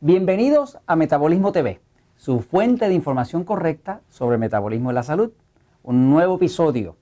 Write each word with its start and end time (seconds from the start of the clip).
Bienvenidos 0.00 0.78
a 0.86 0.94
Metabolismo 0.94 1.50
TV, 1.50 1.80
su 2.14 2.38
fuente 2.38 2.86
de 2.86 2.94
información 2.94 3.42
correcta 3.42 4.00
sobre 4.08 4.36
el 4.36 4.40
metabolismo 4.40 4.92
y 4.92 4.94
la 4.94 5.02
salud. 5.02 5.32
Un 5.82 6.08
nuevo 6.08 6.36
episodio. 6.36 6.96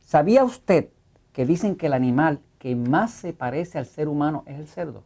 ¿Sabía 0.00 0.42
usted 0.42 0.88
que 1.32 1.46
dicen 1.46 1.76
que 1.76 1.86
el 1.86 1.92
animal 1.92 2.40
que 2.58 2.74
más 2.74 3.12
se 3.12 3.32
parece 3.32 3.78
al 3.78 3.86
ser 3.86 4.08
humano 4.08 4.42
es 4.46 4.58
el 4.58 4.66
cerdo? 4.66 5.04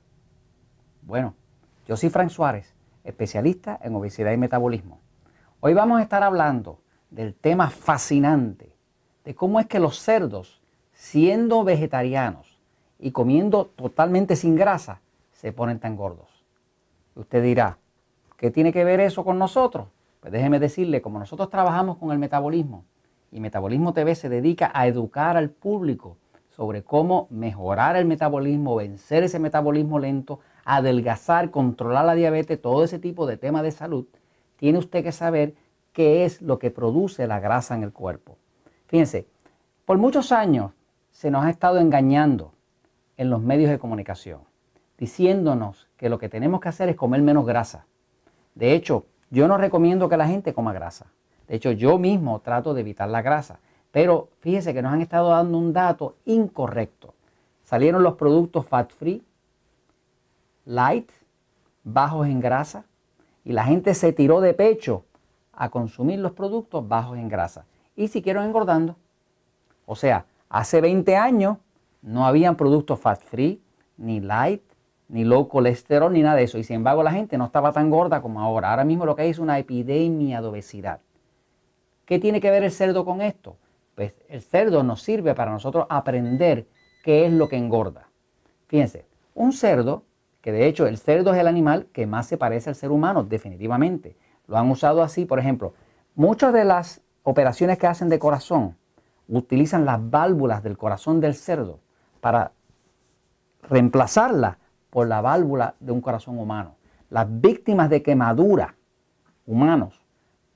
Bueno, 1.03 1.35
yo 1.87 1.95
soy 1.99 2.09
Frank 2.09 2.31
Suárez, 2.31 2.75
especialista 3.05 3.79
en 3.83 3.95
obesidad 3.95 4.33
y 4.33 4.39
metabolismo. 4.39 4.99
Hoy 5.61 5.75
vamos 5.75 6.01
a 6.01 6.03
estar 6.03 6.23
hablando 6.23 6.81
del 7.11 7.35
tema 7.35 7.69
fascinante 7.69 8.75
de 9.27 9.35
cómo 9.35 9.61
es 9.61 9.67
que 9.67 9.79
los 9.79 9.99
cerdos, 9.99 10.63
siendo 10.95 11.65
vegetarianos 11.65 12.59
y 12.99 13.11
comiendo 13.11 13.67
totalmente 13.67 14.37
sin 14.37 14.57
grasa, 14.57 15.03
se 15.33 15.53
ponen 15.53 15.79
tan 15.81 15.97
gordos. 15.97 16.34
Usted 17.15 17.43
dirá, 17.43 17.79
¿qué 18.37 18.51
tiene 18.51 18.73
que 18.73 18.85
ver 18.85 19.01
eso 19.01 19.25
con 19.25 19.39
nosotros? 19.39 19.89
Pues 20.21 20.33
déjeme 20.33 20.59
decirle, 20.59 21.03
como 21.03 21.19
nosotros 21.19 21.51
trabajamos 21.51 21.99
con 21.99 22.11
el 22.11 22.19
metabolismo 22.19 22.85
y 23.31 23.41
Metabolismo 23.41 23.93
TV 23.93 24.15
se 24.15 24.29
dedica 24.29 24.71
a 24.73 24.87
educar 24.87 25.37
al 25.37 25.51
público 25.51 26.17
sobre 26.51 26.85
cómo 26.85 27.27
mejorar 27.31 27.97
el 27.97 28.05
metabolismo, 28.05 28.77
vencer 28.77 29.25
ese 29.25 29.41
metabolismo 29.41 29.99
lento, 29.99 30.39
adelgazar, 30.65 31.51
controlar 31.51 32.05
la 32.05 32.15
diabetes, 32.15 32.63
todo 32.63 32.85
ese 32.85 33.01
tipo 33.01 33.27
de 33.27 33.37
temas 33.37 33.65
de 33.65 33.73
salud, 33.73 34.07
tiene 34.57 34.79
usted 34.79 35.03
que 35.03 35.11
saber 35.11 35.55
qué 35.93 36.25
es 36.25 36.43
lo 36.43 36.61
que 36.61 36.71
produce 36.71 37.27
la 37.27 37.41
grasa 37.41 37.75
en 37.75 37.83
el 37.83 37.93
cuerpo. 37.93 38.39
Fíjense, 38.87 39.27
por 39.85 39.99
muchos 39.99 40.31
años 40.31 40.71
se 41.11 41.31
nos 41.31 41.45
ha 41.45 41.51
estado 41.51 41.79
engañando 41.79 42.53
en 43.17 43.31
los 43.31 43.43
medios 43.43 43.69
de 43.69 43.81
comunicación, 43.81 44.43
diciéndonos 44.99 45.89
que 45.97 46.09
lo 46.09 46.19
que 46.19 46.29
tenemos 46.29 46.61
que 46.61 46.69
hacer 46.69 46.89
es 46.89 46.97
comer 46.97 47.23
menos 47.23 47.47
grasa. 47.47 47.87
De 48.55 48.75
hecho, 48.75 49.07
yo 49.31 49.49
no 49.49 49.59
recomiendo 49.59 50.09
que 50.09 50.17
la 50.17 50.29
gente 50.29 50.55
coma 50.55 50.73
grasa. 50.73 51.07
De 51.49 51.57
hecho, 51.57 51.73
yo 51.73 51.99
mismo 51.99 52.41
trato 52.41 52.75
de 52.75 52.81
evitar 52.81 53.09
la 53.09 53.23
grasa. 53.23 53.59
Pero 53.91 54.29
fíjese 54.41 54.75
que 54.75 54.83
nos 54.83 54.93
han 54.93 55.03
estado 55.03 55.31
dando 55.31 55.59
un 55.59 55.73
dato 55.73 56.17
incorrecto. 56.25 57.15
Salieron 57.65 58.03
los 58.03 58.15
productos 58.15 58.67
fat 58.67 58.91
free, 58.93 59.25
light, 60.65 61.11
bajos 61.83 62.27
en 62.27 62.41
grasa, 62.41 62.85
y 63.45 63.53
la 63.53 63.65
gente 63.65 63.95
se 63.95 64.13
tiró 64.13 64.41
de 64.41 64.55
pecho 64.55 65.05
a 65.53 65.69
consumir 65.71 66.19
los 66.19 66.33
productos 66.33 66.87
bajos 66.87 67.19
en 67.19 67.29
grasa. 67.29 67.67
Y 67.95 68.09
siguieron 68.09 68.45
engordando. 68.45 68.97
O 69.87 69.95
sea, 69.95 70.27
hace 70.49 70.81
20 70.81 71.17
años 71.17 71.59
no 72.03 72.27
habían 72.27 72.57
productos 72.57 72.99
fat 73.01 73.23
free, 73.23 73.63
ni 73.97 74.21
light, 74.21 74.63
ni 75.15 75.23
low 75.23 75.47
colesterol, 75.47 76.13
ni 76.13 76.23
nada 76.23 76.35
de 76.35 76.43
eso. 76.43 76.59
Y 76.59 76.65
sin 76.65 76.75
embargo 76.75 77.05
la 77.05 77.13
gente 77.13 77.39
no 77.39 77.45
estaba 77.45 77.71
tan 77.71 77.89
gorda 77.89 78.21
como 78.21 78.41
ahora. 78.41 78.71
Ahora 78.71 78.85
mismo 78.85 79.07
lo 79.07 79.15
que 79.15 79.23
hay 79.23 79.31
es 79.31 79.39
una 79.39 79.61
epidemia 79.61 80.41
de 80.41 80.49
obesidad. 80.49 81.03
¿Qué 82.05 82.19
tiene 82.19 82.41
que 82.41 82.51
ver 82.51 82.65
el 82.65 82.73
cerdo 82.73 83.05
con 83.05 83.21
esto? 83.21 83.57
Pues 83.95 84.13
el 84.29 84.43
cerdo 84.43 84.83
nos 84.83 85.03
sirve 85.03 85.37
para 85.37 85.53
nosotros 85.53 85.87
aprender 85.89 86.67
qué 87.05 87.27
es 87.27 87.33
lo 87.33 87.49
que 87.49 87.57
engorda. 87.57 88.09
Fíjense, 88.67 89.07
un 89.35 89.53
cerdo, 89.53 90.03
que 90.41 90.51
de 90.51 90.67
hecho 90.67 90.89
el 90.89 90.99
cerdo 90.99 91.33
es 91.33 91.39
el 91.39 91.47
animal 91.47 91.87
que 91.93 92.09
más 92.09 92.27
se 92.27 92.37
parece 92.37 92.71
al 92.71 92.75
ser 92.75 92.91
humano, 92.91 93.23
definitivamente. 93.23 94.17
Lo 94.49 94.59
han 94.59 94.69
usado 94.69 95.01
así, 95.01 95.27
por 95.27 95.39
ejemplo, 95.39 95.75
muchas 96.17 96.53
de 96.53 96.65
las 96.65 97.03
operaciones 97.23 97.79
que 97.79 97.87
hacen 97.87 98.09
de 98.09 98.19
corazón 98.19 98.77
utilizan 99.29 99.85
las 99.85 100.11
válvulas 100.11 100.65
del 100.65 100.77
corazón 100.77 101.21
del 101.21 101.37
cerdo 101.37 101.79
para 102.21 102.51
reemplazarla 103.63 104.59
por 104.95 105.09
la 105.09 105.21
válvula 105.21 105.75
de 105.81 105.91
un 105.91 106.01
corazón 106.01 106.39
humano. 106.39 106.77
Las 107.11 107.27
víctimas 107.41 107.91
de 107.91 108.01
quemadura 108.01 108.77
humanos 109.45 110.01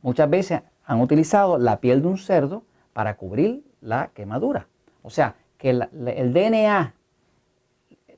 muchas 0.00 0.31
veces 0.31 0.62
han 0.84 1.00
utilizado 1.00 1.59
la 1.59 1.81
piel 1.81 2.03
de 2.03 2.06
un 2.06 2.19
cerdo 2.19 2.62
para 2.93 3.16
cubrir 3.16 3.65
la 3.81 4.10
quemadura. 4.15 4.69
O 5.03 5.10
sea, 5.10 5.34
que 5.56 5.71
el, 5.71 6.32
DNA, 6.32 6.94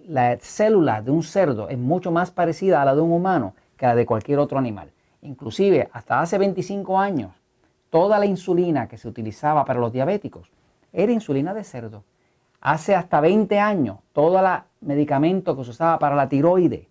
la 0.08 0.36
célula 0.40 1.00
de 1.00 1.10
un 1.10 1.22
cerdo 1.22 1.70
es 1.70 1.78
mucho 1.78 2.12
más 2.12 2.30
parecida 2.30 2.82
a 2.82 2.84
la 2.84 2.94
de 2.94 3.00
un 3.00 3.12
humano 3.12 3.54
que 3.78 3.86
a 3.86 3.88
la 3.88 3.94
de 3.94 4.04
cualquier 4.04 4.40
otro 4.40 4.58
animal. 4.58 4.92
Inclusive, 5.22 5.88
hasta 5.90 6.20
hace 6.20 6.36
25 6.36 7.00
años, 7.00 7.32
toda 7.88 8.18
la 8.18 8.26
insulina 8.26 8.88
que 8.88 8.98
se 8.98 9.08
utilizaba 9.08 9.64
para 9.64 9.80
los 9.80 9.90
diabéticos 9.90 10.52
era 10.92 11.12
insulina 11.12 11.54
de 11.54 11.64
cerdo. 11.64 12.04
Hace 12.60 12.94
hasta 12.94 13.22
20 13.22 13.58
años, 13.58 14.00
todo 14.12 14.38
el 14.38 14.64
medicamento 14.80 15.56
que 15.56 15.64
se 15.64 15.70
usaba 15.70 15.98
para 15.98 16.16
la 16.16 16.28
tiroide, 16.28 16.88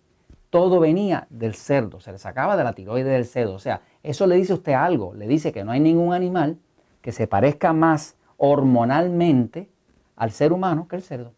todo 0.50 0.80
venía 0.80 1.26
del 1.30 1.54
cerdo, 1.54 2.00
se 2.00 2.12
le 2.12 2.18
sacaba 2.18 2.56
de 2.56 2.64
la 2.64 2.72
tiroide 2.72 3.08
del 3.08 3.24
cerdo. 3.24 3.54
O 3.54 3.58
sea, 3.58 3.82
eso 4.02 4.26
le 4.26 4.36
dice 4.36 4.52
a 4.52 4.56
usted 4.56 4.72
algo, 4.72 5.14
le 5.14 5.28
dice 5.28 5.52
que 5.52 5.64
no 5.64 5.72
hay 5.72 5.80
ningún 5.80 6.12
animal 6.12 6.58
que 7.00 7.12
se 7.12 7.26
parezca 7.26 7.72
más 7.72 8.16
hormonalmente 8.36 9.70
al 10.16 10.32
ser 10.32 10.52
humano 10.52 10.88
que 10.88 10.96
el 10.96 11.02
cerdo. 11.02 11.32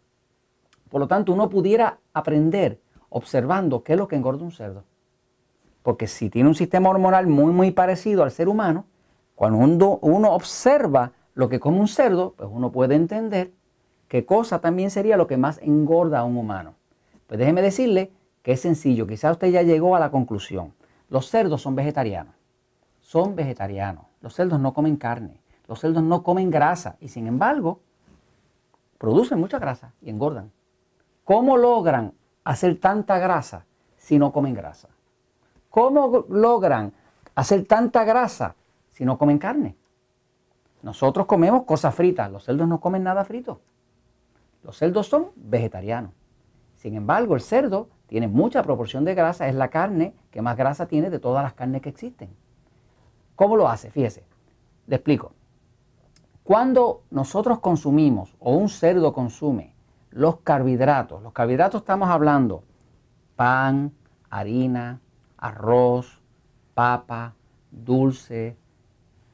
Por 0.89 0.99
lo 0.99 1.07
tanto, 1.07 1.33
uno 1.33 1.49
pudiera 1.49 1.99
aprender 2.13 2.79
observando 3.09 3.83
qué 3.83 3.93
es 3.93 3.99
lo 3.99 4.07
que 4.07 4.15
engorda 4.15 4.43
un 4.43 4.51
cerdo. 4.51 4.83
Porque 5.83 6.07
si 6.07 6.29
tiene 6.29 6.49
un 6.49 6.55
sistema 6.55 6.89
hormonal 6.89 7.27
muy, 7.27 7.51
muy 7.51 7.71
parecido 7.71 8.23
al 8.23 8.31
ser 8.31 8.47
humano, 8.47 8.85
cuando 9.35 9.57
uno, 10.01 10.31
observa 10.31 11.11
lo 11.33 11.49
que 11.49 11.59
come 11.59 11.79
un 11.79 11.87
cerdo, 11.87 12.33
pues 12.37 12.49
uno 12.51 12.71
puede 12.71 12.95
entender 12.95 13.51
qué 14.13 14.27
cosa 14.27 14.61
también 14.61 14.91
sería 14.91 15.17
lo 15.17 15.25
que 15.25 15.37
más 15.37 15.57
engorda 15.63 16.19
a 16.19 16.23
un 16.23 16.37
humano. 16.37 16.75
Pues 17.25 17.39
déjeme 17.39 17.63
decirle 17.63 18.11
que 18.43 18.51
es 18.51 18.61
sencillo, 18.61 19.07
quizás 19.07 19.31
usted 19.31 19.47
ya 19.47 19.63
llegó 19.63 19.95
a 19.95 19.99
la 19.99 20.11
conclusión. 20.11 20.75
Los 21.09 21.31
cerdos 21.31 21.63
son 21.63 21.73
vegetarianos, 21.73 22.35
son 23.01 23.35
vegetarianos. 23.35 24.05
Los 24.21 24.35
cerdos 24.35 24.59
no 24.59 24.71
comen 24.71 24.97
carne, 24.97 25.41
los 25.67 25.79
cerdos 25.79 26.03
no 26.03 26.21
comen 26.21 26.51
grasa 26.51 26.95
y 26.99 27.07
sin 27.07 27.25
embargo 27.25 27.79
producen 28.99 29.39
mucha 29.39 29.57
grasa 29.57 29.93
y 29.99 30.11
engordan. 30.11 30.51
¿Cómo 31.23 31.57
logran 31.57 32.13
hacer 32.43 32.79
tanta 32.79 33.17
grasa 33.17 33.65
si 33.97 34.19
no 34.19 34.31
comen 34.31 34.53
grasa? 34.53 34.89
¿Cómo 35.71 36.23
logran 36.29 36.93
hacer 37.33 37.65
tanta 37.65 38.03
grasa 38.03 38.53
si 38.91 39.05
no 39.05 39.17
comen 39.17 39.39
carne? 39.39 39.75
Nosotros 40.83 41.25
comemos 41.25 41.63
cosas 41.63 41.95
fritas, 41.95 42.31
los 42.31 42.43
cerdos 42.43 42.67
no 42.67 42.79
comen 42.79 43.01
nada 43.01 43.25
frito. 43.25 43.59
Los 44.63 44.77
cerdos 44.77 45.07
son 45.07 45.27
vegetarianos. 45.35 46.11
Sin 46.75 46.95
embargo, 46.95 47.35
el 47.35 47.41
cerdo 47.41 47.89
tiene 48.07 48.27
mucha 48.27 48.63
proporción 48.63 49.05
de 49.05 49.15
grasa, 49.15 49.47
es 49.47 49.55
la 49.55 49.69
carne 49.69 50.13
que 50.31 50.41
más 50.41 50.57
grasa 50.57 50.87
tiene 50.87 51.09
de 51.09 51.19
todas 51.19 51.43
las 51.43 51.53
carnes 51.53 51.81
que 51.81 51.89
existen. 51.89 52.29
¿Cómo 53.35 53.57
lo 53.57 53.67
hace? 53.67 53.89
Fíjese, 53.89 54.23
le 54.87 54.95
explico. 54.95 55.33
Cuando 56.43 57.03
nosotros 57.09 57.59
consumimos 57.59 58.35
o 58.39 58.55
un 58.55 58.69
cerdo 58.69 59.13
consume 59.13 59.73
los 60.09 60.41
carbohidratos, 60.41 61.23
los 61.23 61.33
carbohidratos 61.33 61.81
estamos 61.81 62.09
hablando 62.09 62.63
pan, 63.35 63.93
harina, 64.29 64.99
arroz, 65.37 66.21
papa, 66.73 67.33
dulce, 67.71 68.57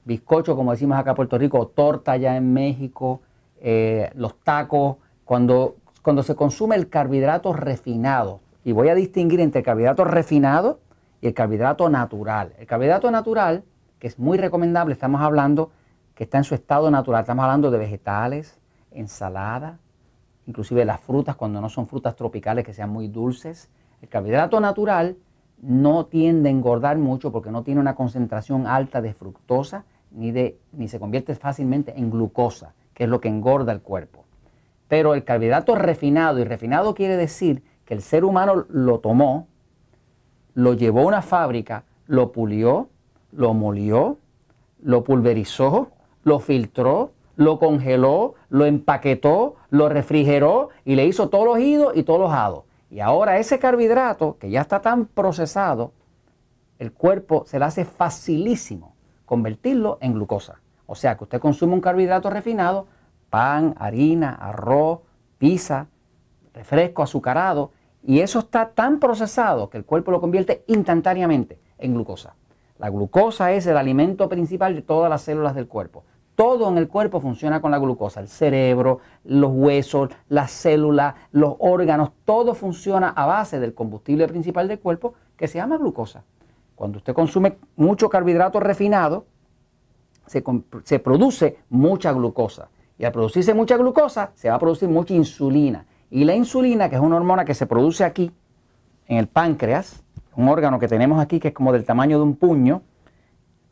bizcocho, 0.05 0.55
como 0.55 0.71
decimos 0.71 0.97
acá 0.97 1.11
en 1.11 1.15
Puerto 1.15 1.37
Rico, 1.37 1.67
torta 1.67 2.15
ya 2.17 2.35
en 2.37 2.53
México, 2.53 3.21
eh, 3.59 4.09
los 4.15 4.39
tacos, 4.39 4.97
cuando, 5.29 5.75
cuando 6.01 6.23
se 6.23 6.33
consume 6.33 6.75
el 6.75 6.89
carbohidrato 6.89 7.53
refinado, 7.53 8.39
y 8.63 8.71
voy 8.71 8.89
a 8.89 8.95
distinguir 8.95 9.39
entre 9.41 9.59
el 9.59 9.65
carbohidrato 9.65 10.03
refinado 10.03 10.79
y 11.21 11.27
el 11.27 11.35
carbohidrato 11.35 11.87
natural. 11.87 12.53
El 12.57 12.65
carbohidrato 12.65 13.11
natural, 13.11 13.63
que 13.99 14.07
es 14.07 14.17
muy 14.17 14.39
recomendable, 14.39 14.91
estamos 14.91 15.21
hablando 15.21 15.69
que 16.15 16.23
está 16.23 16.39
en 16.39 16.45
su 16.45 16.55
estado 16.55 16.89
natural, 16.89 17.21
estamos 17.21 17.43
hablando 17.43 17.69
de 17.69 17.77
vegetales, 17.77 18.59
ensalada, 18.89 19.77
inclusive 20.47 20.83
las 20.83 20.99
frutas 20.99 21.35
cuando 21.35 21.61
no 21.61 21.69
son 21.69 21.85
frutas 21.85 22.15
tropicales 22.15 22.65
que 22.65 22.73
sean 22.73 22.89
muy 22.89 23.07
dulces. 23.07 23.69
El 24.01 24.09
carbohidrato 24.09 24.59
natural 24.59 25.15
no 25.61 26.07
tiende 26.07 26.49
a 26.49 26.51
engordar 26.51 26.97
mucho 26.97 27.31
porque 27.31 27.51
no 27.51 27.61
tiene 27.61 27.79
una 27.79 27.93
concentración 27.93 28.65
alta 28.65 28.99
de 28.99 29.13
fructosa 29.13 29.85
ni, 30.09 30.31
de, 30.31 30.57
ni 30.71 30.87
se 30.87 30.99
convierte 30.99 31.35
fácilmente 31.35 31.93
en 31.95 32.09
glucosa, 32.09 32.73
que 32.95 33.03
es 33.03 33.09
lo 33.11 33.21
que 33.21 33.27
engorda 33.27 33.71
el 33.71 33.81
cuerpo. 33.81 34.25
Pero 34.89 35.13
el 35.13 35.23
carbohidrato 35.23 35.75
refinado, 35.75 36.39
y 36.39 36.43
refinado 36.43 36.93
quiere 36.93 37.15
decir 37.15 37.63
que 37.85 37.93
el 37.93 38.01
ser 38.01 38.25
humano 38.25 38.65
lo 38.67 38.99
tomó, 38.99 39.47
lo 40.53 40.73
llevó 40.73 41.01
a 41.01 41.05
una 41.05 41.21
fábrica, 41.21 41.85
lo 42.07 42.33
pulió, 42.33 42.89
lo 43.31 43.53
molió, 43.53 44.17
lo 44.81 45.03
pulverizó, 45.05 45.91
lo 46.23 46.39
filtró, 46.39 47.13
lo 47.37 47.59
congeló, 47.59 48.35
lo 48.49 48.65
empaquetó, 48.65 49.55
lo 49.69 49.87
refrigeró 49.87 50.69
y 50.83 50.95
le 50.95 51.05
hizo 51.05 51.29
todos 51.29 51.45
los 51.45 51.59
idos 51.59 51.95
y 51.95 52.03
todos 52.03 52.19
los 52.19 52.33
hados. 52.33 52.65
Y 52.91 52.99
ahora 52.99 53.37
ese 53.37 53.59
carbohidrato, 53.59 54.37
que 54.39 54.49
ya 54.49 54.61
está 54.61 54.81
tan 54.81 55.05
procesado, 55.05 55.93
el 56.79 56.91
cuerpo 56.91 57.43
se 57.45 57.59
le 57.59 57.65
hace 57.65 57.85
facilísimo 57.85 58.95
convertirlo 59.25 59.99
en 60.01 60.13
glucosa. 60.13 60.59
O 60.87 60.95
sea 60.95 61.15
que 61.15 61.25
usted 61.25 61.39
consume 61.39 61.73
un 61.73 61.81
carbohidrato 61.81 62.29
refinado, 62.29 62.87
pan, 63.29 63.75
harina, 63.77 64.33
arroz, 64.35 64.99
pizza, 65.37 65.87
refresco 66.53 67.03
azucarado, 67.03 67.71
Y 68.01 68.21
eso 68.21 68.39
está 68.39 68.69
tan 68.69 68.99
procesado 68.99 69.69
que 69.69 69.77
el 69.77 69.83
cuerpo 69.83 70.11
lo 70.11 70.21
convierte 70.21 70.63
instantáneamente 70.67 71.59
en 71.77 71.93
glucosa. 71.93 72.33
La 72.77 72.89
glucosa 72.89 73.51
es 73.51 73.67
el 73.67 73.75
alimento 73.75 74.29
principal 74.29 74.73
de 74.73 74.81
todas 74.81 75.09
las 75.09 75.21
células 75.21 75.53
del 75.53 75.67
cuerpo. 75.67 76.05
Todo 76.35 76.69
en 76.69 76.77
el 76.77 76.87
cuerpo 76.87 77.19
funciona 77.19 77.59
con 77.59 77.71
la 77.71 77.77
glucosa. 77.77 78.21
El 78.21 78.29
cerebro, 78.29 78.99
los 79.25 79.51
huesos, 79.53 80.11
las 80.29 80.51
células, 80.51 81.15
los 81.33 81.55
órganos, 81.59 82.11
todo 82.23 82.55
funciona 82.55 83.09
a 83.09 83.25
base 83.25 83.59
del 83.59 83.73
combustible 83.73 84.25
principal 84.29 84.69
del 84.69 84.79
cuerpo 84.79 85.15
que 85.35 85.49
se 85.49 85.57
llama 85.57 85.77
glucosa. 85.77 86.23
Cuando 86.75 86.99
usted 86.99 87.13
consume 87.13 87.57
mucho 87.75 88.07
carbohidrato 88.07 88.61
refinado, 88.61 89.25
se, 90.25 90.41
se 90.85 90.99
produce 90.99 91.59
mucha 91.69 92.13
glucosa. 92.13 92.69
Y 92.99 93.05
al 93.05 93.13
producirse 93.13 93.53
mucha 93.53 93.77
glucosa, 93.77 94.31
se 94.35 94.49
va 94.49 94.55
a 94.55 94.59
producir 94.59 94.89
mucha 94.89 95.13
insulina. 95.13 95.85
Y 96.11 96.25
la 96.25 96.35
insulina, 96.35 96.89
que 96.89 96.97
es 96.97 97.01
una 97.01 97.15
hormona 97.15 97.45
que 97.45 97.53
se 97.53 97.65
produce 97.65 98.03
aquí, 98.03 98.31
en 99.07 99.17
el 99.17 99.27
páncreas, 99.27 100.03
un 100.35 100.49
órgano 100.49 100.79
que 100.79 100.87
tenemos 100.87 101.21
aquí 101.21 101.39
que 101.39 101.47
es 101.47 101.53
como 101.53 101.71
del 101.71 101.85
tamaño 101.85 102.17
de 102.17 102.23
un 102.23 102.35
puño, 102.35 102.83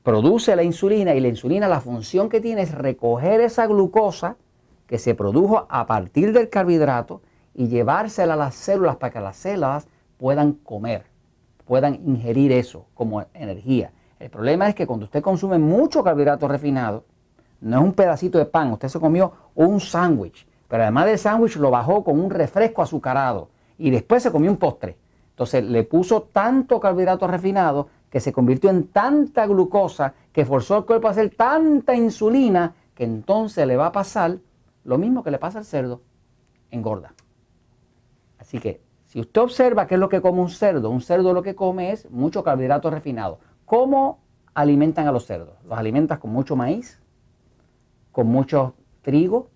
produce 0.01 0.55
la 0.55 0.63
insulina 0.63 1.13
y 1.13 1.19
la 1.19 1.27
insulina 1.27 1.67
la 1.67 1.81
función 1.81 2.29
que 2.29 2.39
tiene 2.39 2.61
es 2.61 2.73
recoger 2.73 3.41
esa 3.41 3.67
glucosa 3.67 4.37
que 4.87 4.97
se 4.97 5.13
produjo 5.13 5.67
a 5.69 5.85
partir 5.85 6.31
del 6.31 6.49
carbohidrato 6.49 7.21
y 7.53 7.67
llevársela 7.67 8.35
a 8.35 8.37
las 8.37 8.55
células 8.55 8.95
para 8.95 9.11
que 9.11 9.19
las 9.19 9.35
células 9.35 9.89
puedan 10.17 10.53
comer, 10.53 11.03
puedan 11.65 11.95
ingerir 11.95 12.53
eso 12.53 12.85
como 12.93 13.25
energía. 13.33 13.91
El 14.19 14.29
problema 14.29 14.69
es 14.69 14.75
que 14.75 14.87
cuando 14.87 15.05
usted 15.05 15.21
consume 15.21 15.57
mucho 15.57 16.01
carbohidrato 16.01 16.47
refinado, 16.47 17.03
no 17.61 17.77
es 17.77 17.83
un 17.83 17.93
pedacito 17.93 18.37
de 18.37 18.45
pan, 18.45 18.71
usted 18.71 18.87
se 18.87 18.99
comió 18.99 19.31
un 19.55 19.79
sándwich, 19.79 20.47
pero 20.67 20.83
además 20.83 21.05
del 21.05 21.17
sándwich 21.17 21.57
lo 21.57 21.71
bajó 21.71 22.03
con 22.03 22.19
un 22.19 22.29
refresco 22.29 22.81
azucarado 22.81 23.49
y 23.77 23.89
después 23.89 24.23
se 24.23 24.31
comió 24.31 24.51
un 24.51 24.57
postre. 24.57 24.97
Entonces 25.29 25.63
le 25.63 25.83
puso 25.83 26.23
tanto 26.23 26.79
carbohidrato 26.79 27.27
refinado 27.27 27.89
que 28.09 28.19
se 28.19 28.33
convirtió 28.33 28.69
en 28.69 28.87
tanta 28.87 29.45
glucosa 29.45 30.13
que 30.31 30.45
forzó 30.45 30.75
al 30.75 30.85
cuerpo 30.85 31.07
a 31.07 31.11
hacer 31.11 31.35
tanta 31.35 31.95
insulina 31.95 32.73
que 32.95 33.03
entonces 33.03 33.67
le 33.67 33.77
va 33.77 33.87
a 33.87 33.91
pasar 33.91 34.37
lo 34.83 34.97
mismo 34.97 35.23
que 35.23 35.31
le 35.31 35.37
pasa 35.37 35.59
al 35.59 35.65
cerdo, 35.65 36.01
engorda. 36.71 37.13
Así 38.39 38.59
que 38.59 38.81
si 39.03 39.19
usted 39.19 39.41
observa 39.41 39.87
qué 39.87 39.95
es 39.95 39.99
lo 39.99 40.09
que 40.09 40.21
come 40.21 40.41
un 40.41 40.49
cerdo, 40.49 40.89
un 40.89 41.01
cerdo 41.01 41.33
lo 41.33 41.43
que 41.43 41.55
come 41.55 41.91
es 41.91 42.09
mucho 42.09 42.43
carbohidrato 42.43 42.89
refinado. 42.89 43.39
¿Cómo 43.65 44.19
alimentan 44.53 45.07
a 45.07 45.11
los 45.11 45.25
cerdos? 45.25 45.55
Los 45.67 45.77
alimentan 45.77 46.19
con 46.19 46.31
mucho 46.31 46.55
maíz, 46.55 47.01
con 48.17 48.29
mucho 48.29 48.73
trigo, 49.03 49.51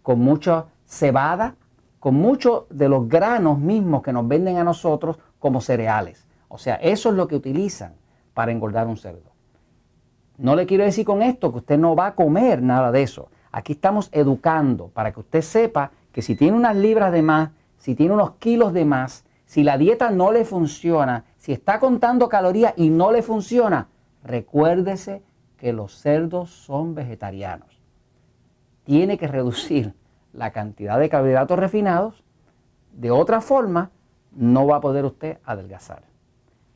con 0.00 0.18
mucha 0.18 0.68
cebada, 0.86 1.56
con 2.00 2.14
muchos 2.14 2.64
de 2.70 2.88
los 2.88 3.06
granos 3.10 3.58
mismos 3.58 4.02
que 4.02 4.10
nos 4.10 4.26
venden 4.26 4.56
a 4.56 4.64
nosotros 4.64 5.18
como 5.38 5.60
cereales. 5.60 6.26
O 6.48 6.56
sea, 6.56 6.76
eso 6.76 7.10
es 7.10 7.14
lo 7.14 7.28
que 7.28 7.36
utilizan 7.36 7.92
para 8.32 8.52
engordar 8.52 8.86
un 8.86 8.96
cerdo. 8.96 9.32
No 10.38 10.56
le 10.56 10.64
quiero 10.64 10.82
decir 10.82 11.04
con 11.04 11.20
esto 11.20 11.52
que 11.52 11.58
usted 11.58 11.76
no 11.76 11.94
va 11.94 12.06
a 12.06 12.14
comer 12.14 12.62
nada 12.62 12.90
de 12.90 13.02
eso. 13.02 13.28
Aquí 13.52 13.74
estamos 13.74 14.08
educando 14.12 14.88
para 14.88 15.12
que 15.12 15.20
usted 15.20 15.42
sepa 15.42 15.90
que 16.10 16.22
si 16.22 16.36
tiene 16.36 16.56
unas 16.56 16.76
libras 16.76 17.12
de 17.12 17.20
más, 17.20 17.50
si 17.76 17.94
tiene 17.94 18.14
unos 18.14 18.36
kilos 18.36 18.72
de 18.72 18.86
más, 18.86 19.26
si 19.44 19.62
la 19.62 19.76
dieta 19.76 20.10
no 20.10 20.32
le 20.32 20.46
funciona, 20.46 21.26
si 21.36 21.52
está 21.52 21.80
contando 21.80 22.30
calorías 22.30 22.72
y 22.78 22.88
no 22.88 23.12
le 23.12 23.20
funciona, 23.20 23.88
recuérdese 24.22 25.22
que 25.56 25.72
los 25.72 25.98
cerdos 25.98 26.50
son 26.50 26.94
vegetarianos. 26.94 27.80
Tiene 28.84 29.18
que 29.18 29.28
reducir 29.28 29.94
la 30.32 30.50
cantidad 30.50 30.98
de 30.98 31.08
carbohidratos 31.08 31.58
refinados. 31.58 32.22
De 32.92 33.10
otra 33.10 33.40
forma, 33.40 33.90
no 34.32 34.66
va 34.66 34.76
a 34.76 34.80
poder 34.80 35.04
usted 35.04 35.38
adelgazar. 35.44 36.02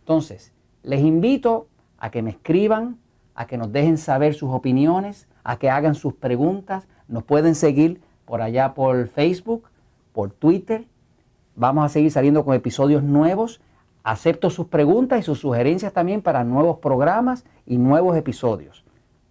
Entonces, 0.00 0.52
les 0.82 1.00
invito 1.00 1.68
a 1.98 2.10
que 2.10 2.22
me 2.22 2.30
escriban, 2.30 2.98
a 3.34 3.46
que 3.46 3.58
nos 3.58 3.72
dejen 3.72 3.98
saber 3.98 4.34
sus 4.34 4.50
opiniones, 4.50 5.28
a 5.44 5.58
que 5.58 5.70
hagan 5.70 5.94
sus 5.94 6.14
preguntas. 6.14 6.88
Nos 7.08 7.24
pueden 7.24 7.54
seguir 7.54 8.00
por 8.24 8.42
allá 8.42 8.74
por 8.74 9.08
Facebook, 9.08 9.68
por 10.12 10.30
Twitter. 10.30 10.86
Vamos 11.56 11.84
a 11.84 11.88
seguir 11.88 12.10
saliendo 12.10 12.44
con 12.44 12.54
episodios 12.54 13.02
nuevos. 13.02 13.60
Acepto 14.08 14.48
sus 14.48 14.68
preguntas 14.68 15.20
y 15.20 15.22
sus 15.22 15.40
sugerencias 15.40 15.92
también 15.92 16.22
para 16.22 16.42
nuevos 16.42 16.78
programas 16.78 17.44
y 17.66 17.76
nuevos 17.76 18.16
episodios. 18.16 18.82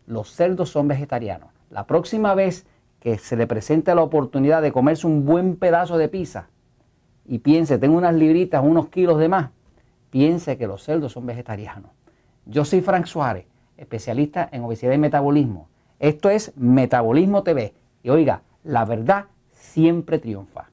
Los 0.06 0.29
cerdos 0.29 0.69
son 0.69 0.88
vegetarianos. 0.88 1.50
La 1.71 1.88
próxima 1.88 2.35
vez 2.35 2.68
que 3.00 3.18
se 3.18 3.35
le 3.35 3.47
presente 3.47 3.95
la 3.95 4.03
oportunidad 4.03 4.62
de 4.62 4.71
comerse 4.71 5.07
un 5.07 5.25
buen 5.25 5.56
pedazo 5.56 5.97
de 5.97 6.09
pizza 6.09 6.50
y 7.25 7.39
piense, 7.39 7.79
tengo 7.79 7.97
unas 7.97 8.13
libritas, 8.13 8.63
unos 8.63 8.89
kilos 8.89 9.18
de 9.18 9.29
más, 9.29 9.50
piense 10.12 10.59
que 10.59 10.68
los 10.68 10.83
cerdos 10.83 11.13
son 11.13 11.25
vegetarianos. 11.25 11.89
Yo 12.45 12.63
soy 12.63 12.81
Frank 12.81 13.07
Suárez, 13.07 13.47
especialista 13.77 14.47
en 14.51 14.63
obesidad 14.63 14.94
y 14.94 15.00
metabolismo. 15.00 15.69
Esto 15.97 16.30
es 16.30 16.56
Metabolismo 16.56 17.41
TV. 17.41 17.73
Y 18.03 18.12
oiga, 18.12 18.44
la 18.63 18.85
verdad 18.85 19.25
siempre 19.50 20.19
triunfa. 20.19 20.69